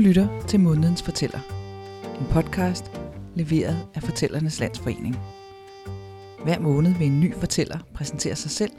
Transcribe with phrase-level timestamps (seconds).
[0.00, 1.38] lytter til Månedens Fortæller.
[2.20, 2.90] En podcast
[3.34, 5.16] leveret af Fortællernes Landsforening.
[6.44, 8.70] Hver måned vil en ny fortæller præsentere sig selv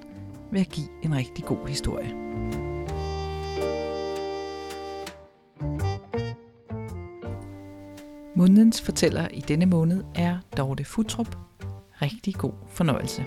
[0.52, 2.14] ved at give en rigtig god historie.
[8.36, 11.38] Månedens fortæller i denne måned er Dorte Futrup.
[12.02, 13.26] Rigtig god fornøjelse.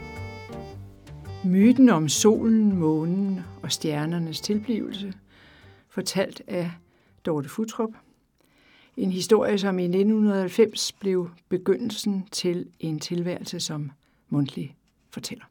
[1.45, 5.13] Myten om solen, månen og stjernernes tilblivelse,
[5.89, 6.71] fortalt af
[7.25, 7.91] Dorte Futrup.
[8.96, 13.91] En historie, som i 1990 blev begyndelsen til en tilværelse som
[14.29, 14.77] mundtlig
[15.11, 15.45] fortæller.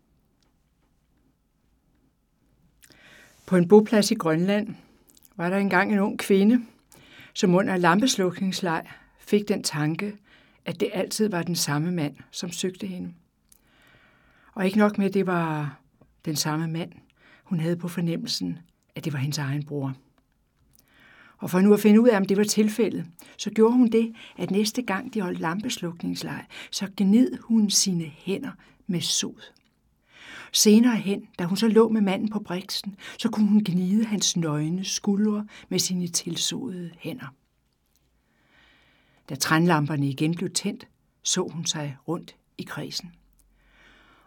[3.46, 4.76] På en boplads i Grønland
[5.36, 6.66] var der engang en ung kvinde,
[7.34, 8.88] som under lampeslukningsleg
[9.20, 10.18] fik den tanke,
[10.66, 13.14] at det altid var den samme mand, som søgte hende.
[14.54, 15.80] Og ikke nok med, at det var
[16.26, 16.92] den samme mand,
[17.44, 18.60] hun havde på fornemmelsen,
[18.96, 19.94] at det var hendes egen bror.
[21.44, 23.06] Og for nu at finde ud af, om det var tilfældet,
[23.38, 28.52] så gjorde hun det, at næste gang de holdt lampeslukningslej, så gned hun sine hænder
[28.88, 29.52] med sod.
[30.52, 34.38] Senere hen, da hun så lå med manden på briksen, så kunne hun gnide hans
[34.38, 37.36] nøgne skuldre med sine tilsodede hænder.
[39.30, 40.88] Da trænlamperne igen blev tændt,
[41.24, 43.12] så hun sig rundt i kredsen.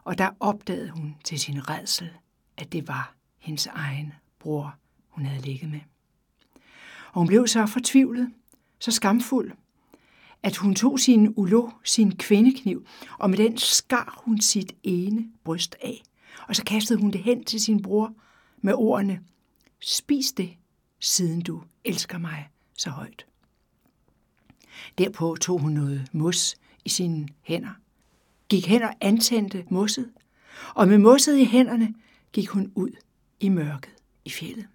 [0.04, 2.10] Og der opdagede hun til sin redsel,
[2.56, 4.74] at det var hendes egen bror,
[5.08, 5.80] hun havde ligget med.
[7.16, 8.30] Og hun blev så fortvivlet,
[8.78, 9.52] så skamfuld,
[10.42, 12.86] at hun tog sin ulo, sin kvindekniv,
[13.18, 16.02] og med den skar hun sit ene bryst af.
[16.48, 18.14] Og så kastede hun det hen til sin bror
[18.62, 19.20] med ordene,
[19.80, 20.50] spis det,
[21.00, 23.26] siden du elsker mig så højt.
[24.98, 27.80] Derpå tog hun noget mos i sine hænder,
[28.48, 30.10] gik hen og antændte mosset,
[30.74, 31.94] og med mosset i hænderne
[32.32, 32.90] gik hun ud
[33.40, 34.66] i mørket i fjellet.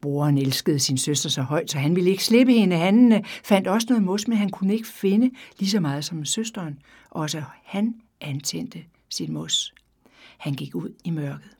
[0.00, 2.76] Broren elskede sin søster så højt, så han ville ikke slippe hende.
[2.76, 6.24] Han øh, fandt også noget mos, men han kunne ikke finde lige så meget som
[6.24, 6.78] søsteren.
[7.10, 9.74] Også han antændte sin mos.
[10.38, 11.56] Han gik ud i mørket,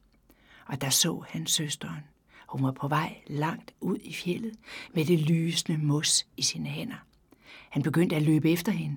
[0.66, 2.00] og der så han søsteren.
[2.48, 4.52] Hun var på vej langt ud i fjellet
[4.94, 7.06] med det lysende mos i sine hænder.
[7.70, 8.96] Han begyndte at løbe efter hende.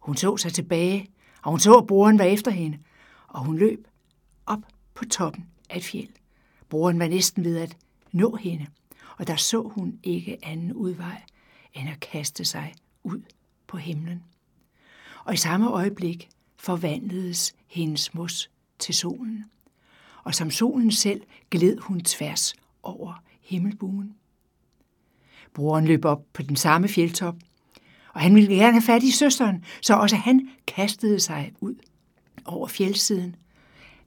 [0.00, 1.10] Hun så sig tilbage,
[1.42, 2.78] og hun så, at broren var efter hende,
[3.28, 3.86] og hun løb
[4.46, 4.62] op
[4.94, 6.08] på toppen af et fjeld.
[6.68, 7.76] Broren var næsten ved at
[8.12, 8.66] nå hende,
[9.18, 11.22] og der så hun ikke anden udvej
[11.74, 13.22] end at kaste sig ud
[13.66, 14.22] på himlen.
[15.24, 19.44] Og i samme øjeblik forvandledes hendes mos til solen,
[20.24, 24.14] og som solen selv gled hun tværs over himmelbuen.
[25.54, 27.36] Broren løb op på den samme fjeldtop,
[28.14, 31.74] og han ville gerne have fat i søsteren, så også han kastede sig ud
[32.44, 33.36] over fjeldsiden,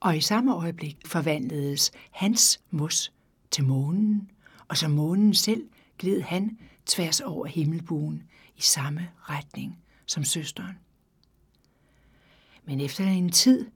[0.00, 3.12] og i samme øjeblik forvandledes hans mos
[3.50, 4.30] til månen,
[4.72, 5.68] og som månen selv
[5.98, 8.22] gled han tværs over himmelbuen
[8.56, 10.78] i samme retning som søsteren.
[12.64, 13.70] Men efter en tid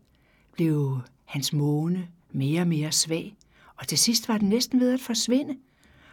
[0.52, 3.36] blev hans måne mere og mere svag,
[3.76, 5.58] og til sidst var den næsten ved at forsvinde.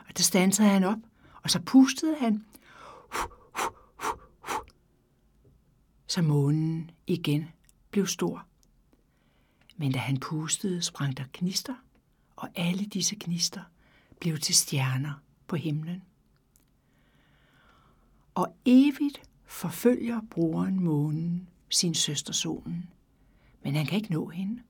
[0.08, 1.00] Og der stansede han op,
[1.44, 2.46] og så pustede han,
[6.08, 7.50] så månen igen
[7.92, 8.48] blev stor.
[9.78, 11.76] Men da han pustede, sprang der gnister,
[12.36, 13.62] og alle disse gnister
[14.24, 15.14] blev til stjerner
[15.48, 16.02] på himlen.
[18.36, 22.90] Og evigt forfølger broren månen sin søster solen,
[23.64, 24.62] men han kan ikke nå hende.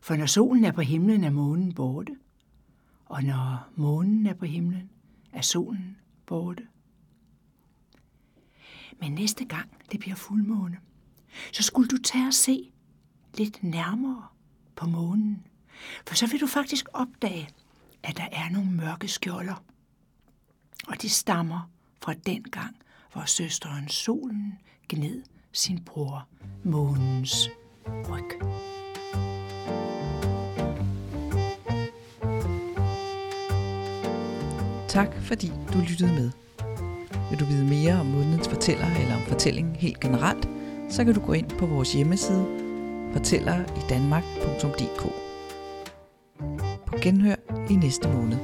[0.00, 2.16] For når solen er på himlen, er månen borte,
[3.04, 4.90] og når månen er på himlen,
[5.32, 6.66] er solen borte.
[9.00, 10.78] Men næste gang det bliver fuldmåne,
[11.52, 12.72] så skulle du tage og se
[13.34, 14.26] lidt nærmere
[14.76, 15.46] på månen.
[16.06, 17.48] For så vil du faktisk opdage,
[18.02, 19.62] at der er nogle mørke skjolder.
[20.88, 21.70] Og de stammer
[22.02, 22.76] fra den gang,
[23.12, 25.22] hvor søsteren solen gned
[25.52, 26.28] sin bror
[26.64, 27.48] månens
[27.86, 28.42] ryg.
[34.88, 36.30] Tak fordi du lyttede med.
[37.30, 40.48] Vil du vide mere om månedens fortæller eller om fortællingen helt generelt,
[40.88, 42.46] så kan du gå ind på vores hjemmeside
[43.12, 45.29] fortælleridanmark.dk.
[46.90, 47.34] På genhør
[47.70, 48.38] i næste måned.